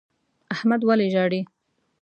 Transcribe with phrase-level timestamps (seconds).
[0.53, 1.41] احمد ولي ژاړي؟